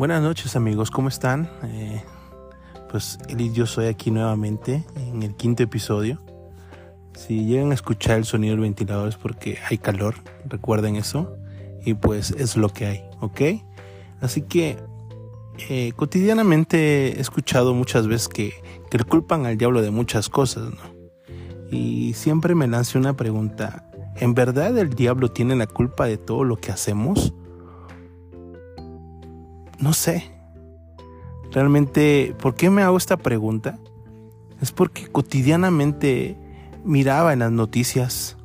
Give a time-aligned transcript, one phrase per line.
[0.00, 1.50] Buenas noches amigos, ¿cómo están?
[1.62, 2.02] Eh,
[2.90, 6.18] pues él y yo soy aquí nuevamente en el quinto episodio.
[7.12, 10.14] Si llegan a escuchar el sonido del ventilador es porque hay calor,
[10.46, 11.36] recuerden eso.
[11.84, 13.62] Y pues es lo que hay, ¿ok?
[14.22, 14.78] Así que
[15.68, 18.54] eh, cotidianamente he escuchado muchas veces que,
[18.90, 20.94] que le culpan al diablo de muchas cosas, ¿no?
[21.70, 23.84] Y siempre me lance una pregunta.
[24.16, 27.34] ¿En verdad el diablo tiene la culpa de todo lo que hacemos?
[29.80, 30.30] No sé.
[31.52, 33.78] Realmente, ¿por qué me hago esta pregunta?
[34.60, 36.36] Es porque cotidianamente
[36.84, 38.36] miraba en las noticias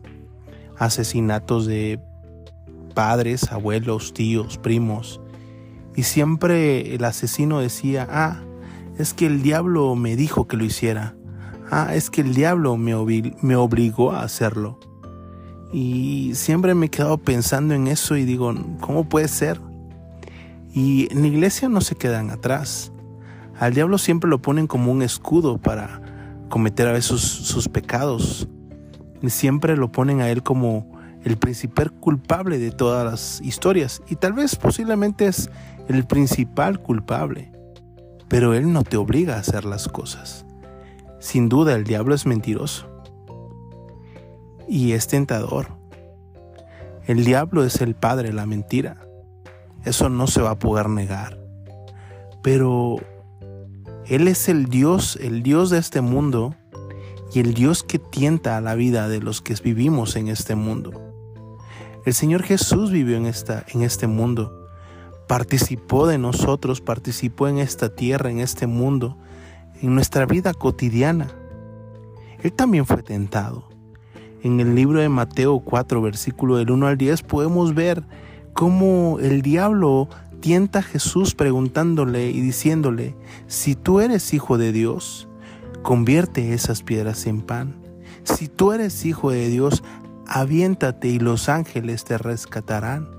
[0.77, 1.99] asesinatos de
[2.93, 5.21] padres, abuelos, tíos, primos.
[5.95, 8.41] Y siempre el asesino decía, ah,
[8.97, 11.15] es que el diablo me dijo que lo hiciera.
[11.69, 12.93] Ah, es que el diablo me,
[13.41, 14.79] me obligó a hacerlo.
[15.73, 19.59] Y siempre me he quedado pensando en eso y digo, ¿cómo puede ser?
[20.75, 22.91] Y en la iglesia no se quedan atrás.
[23.57, 26.01] Al diablo siempre lo ponen como un escudo para
[26.49, 28.49] cometer a veces sus, pecados.
[29.21, 30.91] Y siempre lo ponen a él como
[31.23, 34.01] el principal culpable de todas las historias.
[34.09, 35.49] Y tal vez posiblemente es
[35.87, 37.53] el principal culpable.
[38.27, 40.45] Pero él no te obliga a hacer las cosas.
[41.19, 42.85] Sin duda el diablo es mentiroso.
[44.67, 45.67] Y es tentador.
[47.07, 49.04] El diablo es el padre de la mentira.
[49.85, 51.39] Eso no se va a poder negar.
[52.41, 52.97] Pero
[54.07, 56.55] Él es el Dios, el Dios de este mundo
[57.33, 60.91] y el Dios que tienta a la vida de los que vivimos en este mundo.
[62.05, 64.67] El Señor Jesús vivió en, esta, en este mundo,
[65.27, 69.17] participó de nosotros, participó en esta tierra, en este mundo,
[69.81, 71.33] en nuestra vida cotidiana.
[72.43, 73.69] Él también fue tentado.
[74.43, 78.03] En el libro de Mateo 4, versículo del 1 al 10, podemos ver
[78.55, 80.07] cómo el diablo
[80.39, 83.17] tienta a Jesús preguntándole y diciéndole,
[83.47, 85.27] si tú eres hijo de Dios,
[85.83, 87.75] convierte esas piedras en pan.
[88.23, 89.83] Si tú eres hijo de Dios,
[90.25, 93.09] aviéntate y los ángeles te rescatarán.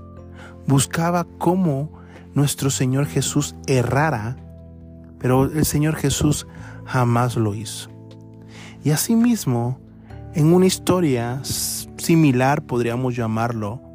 [0.65, 1.91] Buscaba cómo
[2.33, 4.37] nuestro Señor Jesús errara,
[5.19, 6.47] pero el Señor Jesús
[6.83, 7.91] jamás lo hizo.
[8.83, 9.79] Y asimismo,
[10.33, 13.86] en una historia similar, podríamos llamarlo,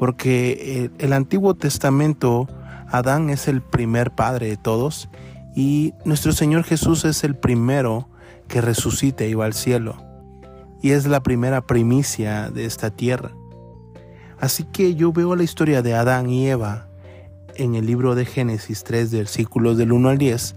[0.00, 2.48] porque el, Antiguo Testamento,
[2.88, 5.10] Adán es el primer padre de todos
[5.54, 8.08] y nuestro Señor Jesús es el primero
[8.48, 10.02] que resucita y va al cielo.
[10.80, 13.32] Y es la primera primicia de esta tierra.
[14.38, 16.88] Así que yo veo la historia de Adán y Eva
[17.56, 20.54] en el libro de Génesis 3, versículos del 1 al 10,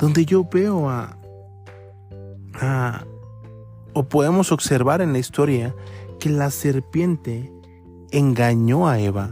[0.00, 1.16] donde yo veo a
[3.92, 5.76] o podemos observar en la historia
[6.18, 7.52] que la serpiente
[8.12, 9.30] engañó a Eva,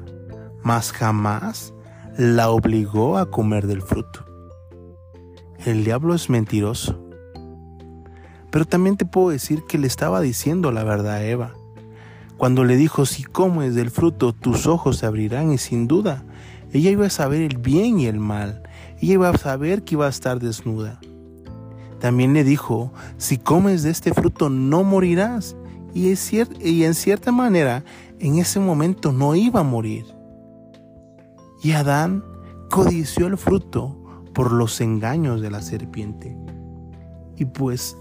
[0.62, 1.72] mas jamás
[2.16, 4.24] la obligó a comer del fruto.
[5.64, 6.98] El diablo es mentiroso.
[8.50, 11.54] Pero también te puedo decir que le estaba diciendo la verdad a Eva.
[12.36, 16.24] Cuando le dijo, si comes del fruto, tus ojos se abrirán y sin duda,
[16.72, 18.62] ella iba a saber el bien y el mal.
[19.00, 21.00] Ella iba a saber que iba a estar desnuda.
[21.98, 25.56] También le dijo, si comes de este fruto no morirás.
[25.94, 27.82] Y, es y en cierta manera
[28.20, 30.06] en ese momento no iba a morir.
[31.62, 32.24] Y Adán
[32.70, 33.96] codició el fruto
[34.34, 36.36] por los engaños de la serpiente.
[37.36, 37.96] Y pues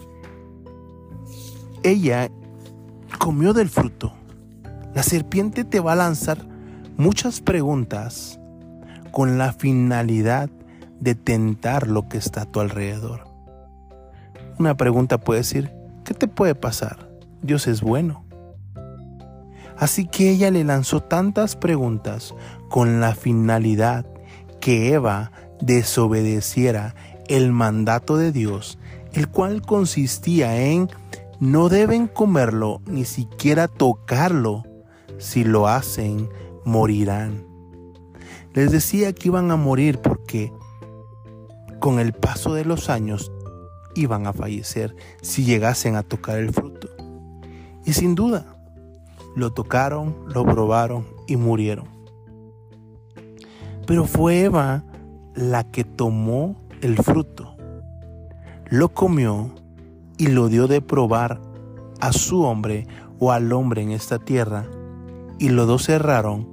[1.83, 2.29] ella
[3.19, 4.13] comió del fruto.
[4.93, 6.37] La serpiente te va a lanzar
[6.97, 8.39] muchas preguntas
[9.11, 10.49] con la finalidad
[10.99, 13.27] de tentar lo que está a tu alrededor.
[14.59, 15.71] Una pregunta puede decir,
[16.03, 17.09] ¿qué te puede pasar?
[17.41, 18.26] Dios es bueno.
[19.77, 22.33] Así que ella le lanzó tantas preguntas
[22.69, 24.05] con la finalidad
[24.59, 26.95] que Eva desobedeciera
[27.27, 28.79] el mandato de Dios,
[29.13, 30.89] el cual consistía en
[31.39, 34.63] no deben comerlo ni siquiera tocarlo,
[35.19, 36.29] si lo hacen
[36.65, 37.45] morirán.
[38.53, 40.51] Les decía que iban a morir porque
[41.79, 43.31] con el paso de los años
[43.93, 46.89] iban a fallecer si llegasen a tocar el fruto.
[47.85, 48.56] Y sin duda,
[49.37, 51.85] lo tocaron, lo probaron y murieron.
[53.85, 54.83] Pero fue Eva
[55.35, 57.55] la que tomó el fruto,
[58.65, 59.51] lo comió
[60.17, 61.39] y lo dio de probar
[61.99, 62.87] a su hombre
[63.19, 64.65] o al hombre en esta tierra,
[65.37, 66.47] y los dos cerraron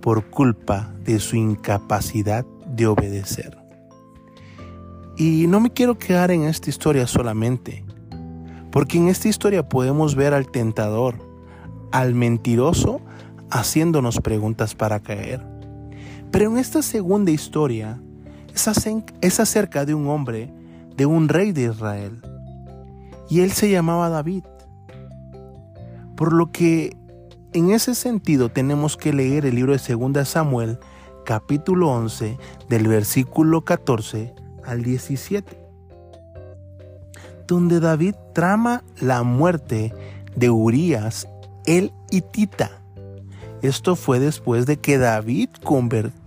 [0.00, 3.56] por culpa de su incapacidad de obedecer.
[5.16, 7.84] Y no me quiero quedar en esta historia solamente,
[8.72, 11.25] porque en esta historia podemos ver al tentador,
[11.96, 13.00] al mentiroso
[13.50, 15.42] haciéndonos preguntas para caer.
[16.30, 17.98] Pero en esta segunda historia
[19.22, 20.52] es acerca de un hombre,
[20.94, 22.20] de un rey de Israel.
[23.30, 24.44] Y él se llamaba David.
[26.16, 26.94] Por lo que
[27.54, 30.78] en ese sentido tenemos que leer el libro de 2 Samuel,
[31.24, 32.36] capítulo 11,
[32.68, 34.34] del versículo 14
[34.66, 35.58] al 17,
[37.46, 39.94] donde David trama la muerte
[40.34, 41.26] de Urías
[41.66, 42.70] el hitita.
[43.62, 45.50] Esto fue después de que David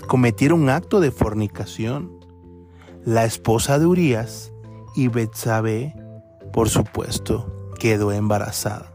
[0.07, 2.11] cometiera un acto de fornicación.
[3.05, 4.51] La esposa de Urías
[4.95, 5.95] y Betsabé,
[6.51, 8.91] por supuesto, quedó embarazada.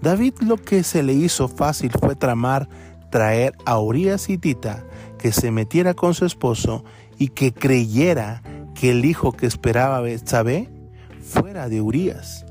[0.00, 2.68] David lo que se le hizo fácil fue tramar
[3.10, 4.84] traer a Urias Tita
[5.18, 6.84] que se metiera con su esposo
[7.18, 8.42] y que creyera
[8.74, 10.68] que el hijo que esperaba Betsabé
[11.20, 12.44] fuera de Urias.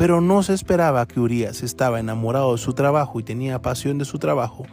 [0.00, 4.06] Pero no se esperaba que Urias estaba enamorado de su trabajo y tenía pasión de
[4.06, 4.64] su trabajo,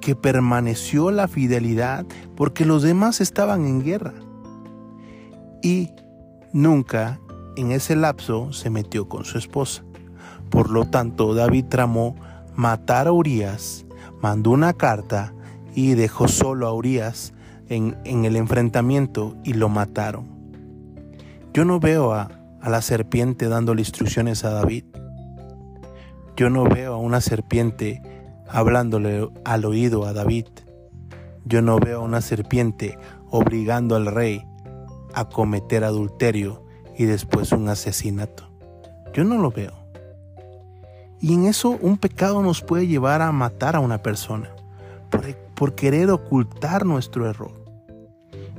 [0.00, 4.14] que permaneció la fidelidad porque los demás estaban en guerra.
[5.62, 5.90] Y
[6.54, 7.20] nunca
[7.54, 9.84] en ese lapso se metió con su esposa.
[10.48, 12.16] Por lo tanto, David tramó
[12.54, 13.84] matar a Urias,
[14.22, 15.34] mandó una carta
[15.74, 17.34] y dejó solo a Urias
[17.68, 20.28] en, el enfrentamiento y lo mataron.
[21.52, 22.30] Yo no veo a,
[22.62, 24.84] a la serpiente dándole instrucciones a David.
[26.36, 28.00] Yo no veo a una serpiente
[28.48, 30.46] hablándole al oído a David.
[31.44, 32.98] Yo no veo a una serpiente
[33.28, 34.46] obligando al rey
[35.12, 36.64] a cometer adulterio
[36.96, 38.48] y después un asesinato.
[39.12, 39.72] Yo no lo veo.
[41.20, 44.50] Y en eso un pecado nos puede llevar a matar a una persona
[45.54, 47.52] por, querer ocultar nuestro error.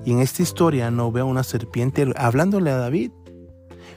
[0.06, 3.12] Y en esta historia no veo una serpiente hablándole a David,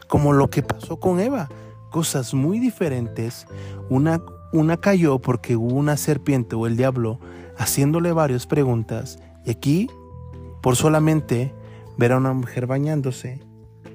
[0.08, 1.48] como lo que pasó con Eva.
[1.90, 3.46] Cosas muy diferentes.
[3.88, 4.22] Una,
[4.52, 7.20] una cayó porque hubo una serpiente o el diablo
[7.56, 9.18] haciéndole varias preguntas.
[9.44, 9.88] Y aquí,
[10.62, 11.54] por solamente
[11.96, 13.40] ver a una mujer bañándose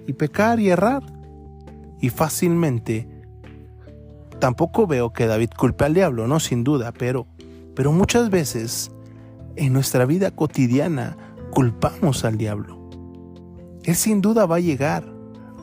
[0.07, 1.03] y pecar y errar.
[1.99, 3.07] Y fácilmente
[4.41, 7.27] Tampoco veo que David culpe al diablo, no, sin duda, pero,
[7.75, 8.89] pero muchas veces
[9.55, 11.15] en nuestra vida cotidiana
[11.51, 12.89] culpamos al diablo.
[13.83, 15.05] Él sin duda va a llegar,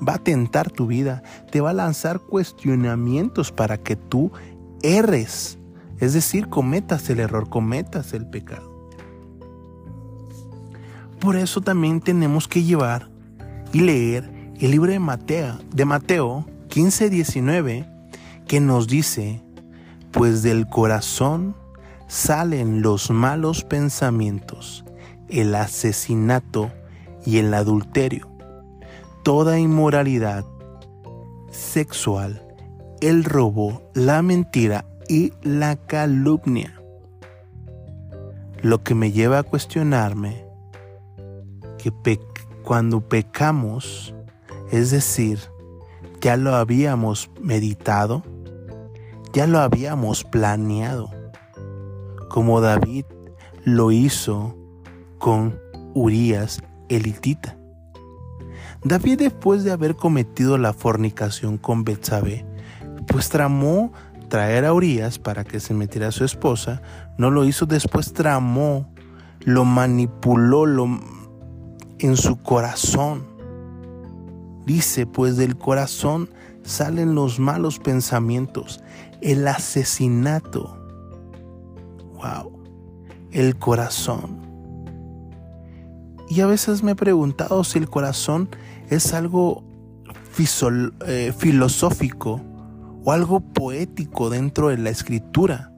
[0.06, 4.32] va a tentar tu vida, te va a lanzar cuestionamientos para que tú
[4.82, 5.58] erres,
[5.98, 8.90] es decir, cometas el error, cometas el pecado.
[11.20, 13.10] Por eso también tenemos que llevar
[13.72, 14.30] y leer
[14.60, 17.86] el libro de Mateo, de Mateo 15, 19
[18.46, 19.42] que nos dice,
[20.10, 21.54] pues del corazón
[22.06, 24.84] salen los malos pensamientos,
[25.28, 26.70] el asesinato
[27.26, 28.28] y el adulterio,
[29.28, 30.46] toda inmoralidad
[31.50, 32.42] sexual,
[33.02, 36.80] el robo, la mentira y la calumnia.
[38.62, 40.46] Lo que me lleva a cuestionarme
[41.76, 41.92] que
[42.62, 44.14] cuando pecamos,
[44.72, 45.40] es decir,
[46.22, 48.22] ya lo habíamos meditado,
[49.34, 51.10] ya lo habíamos planeado,
[52.30, 53.04] como David
[53.62, 54.56] lo hizo
[55.18, 55.60] con
[55.92, 57.57] Urías elitita.
[58.84, 62.46] David después de haber cometido la fornicación con Betsabé,
[63.06, 63.92] pues tramó
[64.28, 66.82] traer a Urias para que se metiera a su esposa,
[67.16, 68.92] no lo hizo, después tramó,
[69.40, 71.00] lo manipuló lo,
[71.98, 73.26] en su corazón.
[74.64, 76.30] Dice, pues del corazón
[76.62, 78.80] salen los malos pensamientos,
[79.22, 80.76] el asesinato.
[82.14, 82.62] Wow,
[83.32, 84.47] el corazón.
[86.28, 88.48] Y a veces me he preguntado si el corazón
[88.90, 89.64] es algo
[91.06, 92.40] eh, filosófico
[93.04, 95.72] o algo poético dentro de la escritura.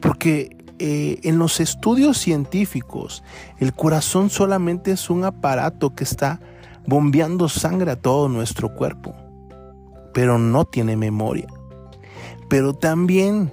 [0.00, 3.22] Porque eh, en los estudios científicos
[3.58, 6.40] el corazón solamente es un aparato que está
[6.86, 9.14] bombeando sangre a todo nuestro cuerpo,
[10.12, 11.46] pero no tiene memoria.
[12.48, 13.52] Pero también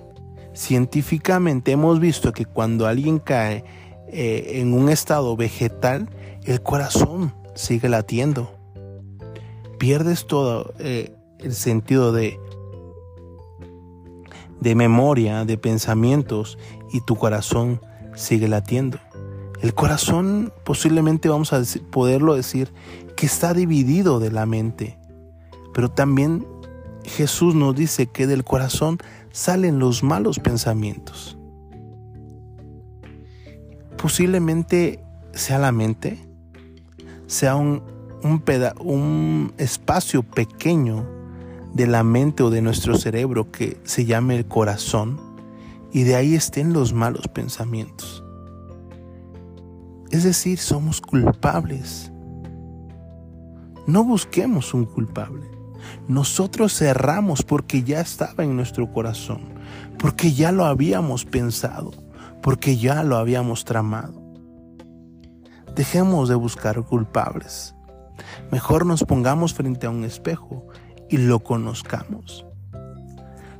[0.54, 3.63] científicamente hemos visto que cuando alguien cae
[4.12, 6.10] eh, en un estado vegetal,
[6.44, 8.51] el corazón sigue latiendo.
[9.80, 12.39] Pierdes todo eh, el sentido de,
[14.60, 16.58] de memoria, de pensamientos
[16.91, 17.82] y tu corazón
[18.15, 19.00] sigue latiendo.
[19.62, 22.74] El corazón posiblemente vamos a poderlo decir
[23.15, 24.98] que está dividido de la mente,
[25.74, 26.46] pero también
[27.03, 28.98] Jesús nos dice que del corazón
[29.32, 31.38] salen los malos pensamientos.
[34.01, 35.03] Posiblemente
[35.34, 36.20] sea la mente,
[37.27, 37.84] sea un,
[38.24, 38.43] un,
[38.79, 41.05] un espacio pequeño
[41.74, 45.20] de la mente o de nuestro cerebro que se llame el corazón
[45.91, 48.24] y de ahí estén los malos pensamientos.
[50.10, 52.12] Es decir, somos culpables.
[53.88, 55.50] No busquemos un culpable.
[56.08, 59.41] Nosotros cerramos porque ya estaba en nuestro corazón,
[59.98, 61.91] porque ya lo habíamos pensado,
[62.41, 64.21] porque ya lo habíamos tramado.
[65.75, 67.75] Dejemos de buscar culpables.
[68.51, 70.67] Mejor nos pongamos frente a un espejo
[71.10, 72.45] y lo conozcamos.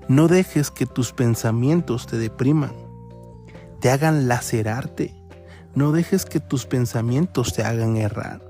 [0.08, 2.74] No dejes que tus pensamientos te depriman,
[3.80, 5.16] te hagan lacerarte.
[5.74, 8.42] No dejes que tus pensamientos te hagan errar.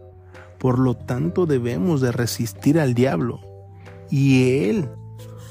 [0.57, 3.41] Por lo tanto debemos de resistir al diablo
[4.09, 4.89] y él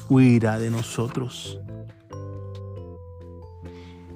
[0.08, 1.60] huirá de nosotros.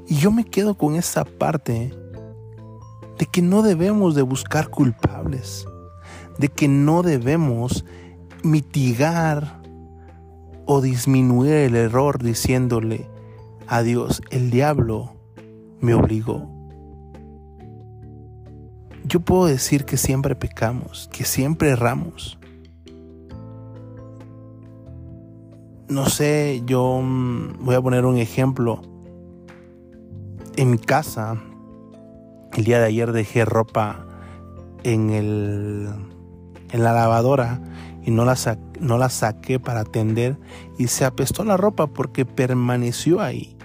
[0.06, 1.94] Y yo me quedo con esa parte
[3.18, 5.66] de que no debemos de buscar culpables,
[6.38, 7.84] de que no debemos
[8.42, 9.62] mitigar
[10.66, 13.08] o disminuir el error diciéndole
[13.66, 15.14] a Dios, el diablo
[15.80, 16.50] me obligó.
[19.04, 22.38] Yo puedo decir que siempre pecamos, que siempre erramos.
[25.88, 28.80] No sé, yo mm, voy a poner un ejemplo.
[30.56, 31.36] En mi casa,
[32.52, 34.06] el día de ayer dejé ropa
[34.84, 35.88] en, el,
[36.70, 37.60] en la lavadora
[38.04, 38.36] y no la,
[38.78, 40.38] no la saqué para tender
[40.78, 43.56] y se apestó la ropa porque permaneció ahí.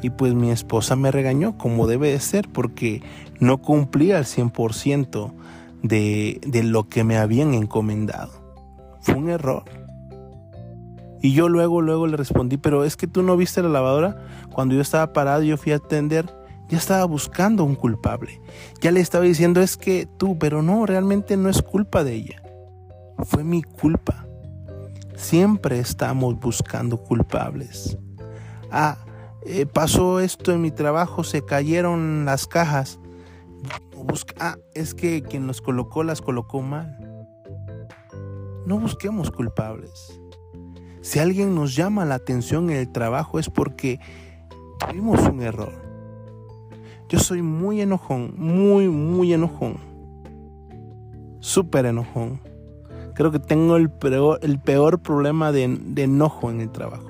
[0.00, 3.02] Y pues mi esposa me regañó como debe de ser porque
[3.38, 5.34] no cumplía al 100%
[5.82, 8.32] de, de lo que me habían encomendado.
[9.02, 9.64] Fue un error.
[11.22, 14.24] Y yo luego, luego le respondí, pero es que tú no viste la lavadora.
[14.52, 16.26] Cuando yo estaba parado, yo fui a atender,
[16.68, 18.40] ya estaba buscando un culpable.
[18.80, 22.42] Ya le estaba diciendo, es que tú, pero no, realmente no es culpa de ella.
[23.24, 24.26] Fue mi culpa.
[25.14, 27.98] Siempre estamos buscando culpables.
[28.70, 28.96] Ah,
[29.44, 32.98] eh, pasó esto en mi trabajo, se cayeron las cajas.
[34.38, 36.96] ah, es que quien nos colocó las colocó mal.
[38.64, 40.19] No busquemos culpables.
[41.02, 44.00] Si alguien nos llama la atención en el trabajo es porque
[44.78, 45.72] tuvimos un error.
[47.08, 49.78] Yo soy muy enojón, muy, muy enojón.
[51.40, 52.40] Súper enojón.
[53.14, 55.64] Creo que tengo el peor, el peor problema de,
[55.96, 57.06] enojo en el trabajo.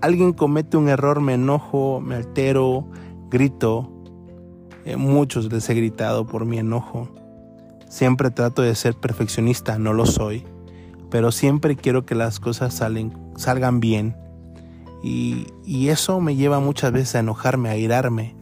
[0.00, 2.86] Alguien comete un error, me enojo, me altero,
[3.30, 3.92] grito.
[4.84, 7.08] Eh, muchos les he gritado por mi enojo.
[7.88, 10.46] Siempre trato de ser perfeccionista, no lo soy
[11.12, 14.16] pero siempre quiero que las cosas salen, salgan bien.
[15.02, 15.46] Y,
[15.88, 18.34] eso me lleva muchas veces a enojarme, a irarme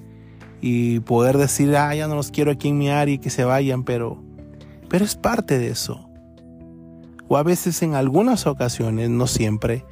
[0.60, 3.44] y poder decir, ah, ya no los quiero aquí en mi área y que se
[3.44, 4.22] vayan, pero,
[4.88, 6.08] pero es parte de eso.
[7.26, 9.84] O a veces en algunas ocasiones, no siempre,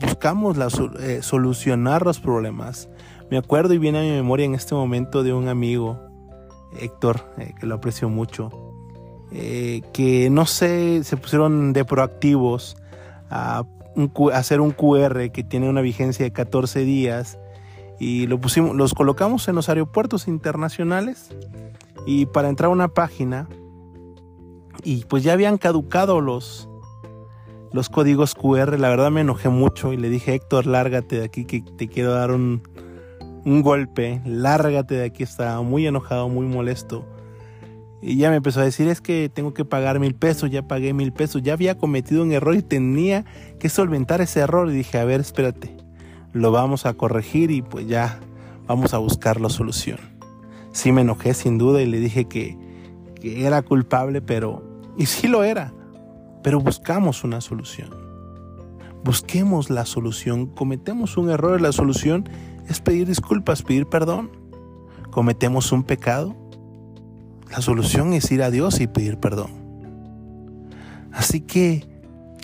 [0.00, 0.66] buscamos la,
[0.98, 2.88] eh, solucionar los problemas.
[3.30, 6.00] Me acuerdo y viene a mi memoria en este momento de un amigo,
[6.80, 8.50] Héctor, eh, que lo aprecio mucho,
[9.32, 12.76] eh, que no sé, se pusieron de proactivos
[13.28, 13.64] a,
[14.32, 17.38] hacer un QR que tiene una vigencia de 14 días
[17.98, 21.34] y lo pusimos, los colocamos en los aeropuertos internacionales
[22.06, 23.48] y para entrar a una página
[24.84, 26.68] y pues ya habían caducado los,
[27.72, 31.46] los códigos QR, la verdad me enojé mucho y le dije Héctor, lárgate de aquí
[31.46, 32.62] que te quiero dar un,
[33.44, 37.15] un golpe, lárgate de aquí, estaba muy enojado, muy molesto
[38.02, 40.92] y ya me empezó a decir, es que tengo que pagar mil pesos, ya pagué
[40.92, 43.24] mil pesos, ya había cometido un error y tenía
[43.58, 44.68] que solventar ese error.
[44.70, 45.74] Y dije, a ver, espérate,
[46.32, 48.20] lo vamos a corregir y pues ya
[48.66, 49.98] vamos a buscar la solución.
[50.72, 52.56] Sí me enojé sin duda y le dije que,
[53.20, 54.62] que era culpable, pero...
[54.98, 55.72] Y sí lo era,
[56.42, 57.90] pero buscamos una solución.
[59.04, 60.46] Busquemos la solución.
[60.46, 62.28] Cometemos un error y la solución
[62.68, 64.30] es pedir disculpas, pedir perdón.
[65.10, 66.34] Cometemos un pecado
[67.50, 69.50] la solución es ir a Dios y pedir perdón.
[71.12, 71.86] Así que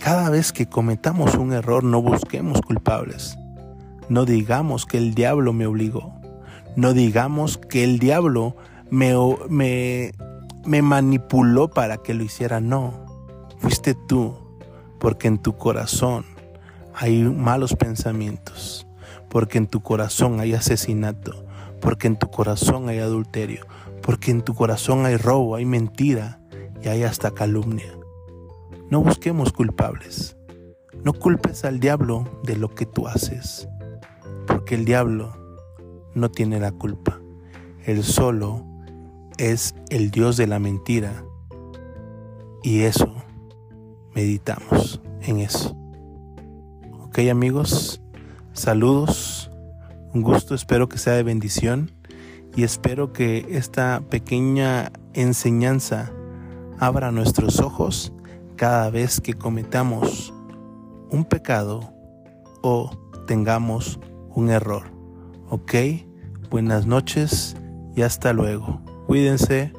[0.03, 3.37] cada vez que cometamos un error no busquemos culpables.
[4.09, 6.13] No digamos que el diablo me obligó.
[6.75, 8.55] No digamos que el diablo
[8.89, 10.11] me,
[10.65, 12.59] me, manipuló para que lo hiciera.
[12.59, 13.05] No,
[13.59, 14.35] fuiste tú,
[14.99, 16.25] porque en tu corazón
[16.95, 18.87] hay malos pensamientos,
[19.29, 21.45] porque en tu corazón hay asesinato,
[21.79, 23.65] porque en tu corazón hay adulterio,
[24.03, 26.39] porque en tu corazón hay robo, hay mentira
[26.83, 27.97] y hay hasta calumnia.
[28.89, 30.37] No busquemos culpables.
[31.03, 33.67] No culpes al diablo de lo que tú haces,
[34.45, 35.33] porque el diablo
[36.13, 37.19] no tiene la culpa.
[37.85, 38.65] Él solo
[39.37, 41.25] es el Dios de la mentira.
[42.61, 43.13] Y eso,
[44.13, 45.75] meditamos en eso.
[47.01, 48.01] Ok amigos,
[48.53, 49.51] saludos,
[50.13, 51.91] un gusto, espero que sea de bendición
[52.55, 56.11] y espero que esta pequeña enseñanza
[56.79, 58.13] abra nuestros ojos
[58.55, 60.33] cada vez que cometamos
[61.09, 61.93] un pecado
[62.61, 62.91] o
[63.27, 64.91] tengamos un error.
[65.49, 65.73] ¿Ok?
[66.49, 67.55] Buenas noches
[67.95, 68.81] y hasta luego.
[69.07, 69.73] Cuídense.